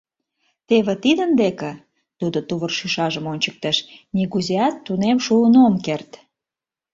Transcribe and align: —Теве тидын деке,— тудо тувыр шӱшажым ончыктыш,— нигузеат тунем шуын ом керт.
—Теве 0.67 0.93
тидын 1.03 1.31
деке,— 1.41 1.71
тудо 2.19 2.37
тувыр 2.47 2.71
шӱшажым 2.77 3.25
ончыктыш,— 3.33 3.77
нигузеат 4.15 4.75
тунем 4.85 5.17
шуын 5.25 5.53
ом 5.65 5.73
керт. 5.85 6.11